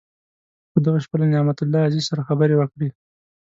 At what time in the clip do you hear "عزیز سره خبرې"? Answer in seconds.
1.87-2.55